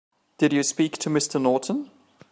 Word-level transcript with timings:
Did 0.39 0.51
you 0.51 0.63
speak 0.63 0.97
to 0.97 1.11
Mr. 1.11 1.39
Norton? 1.39 1.91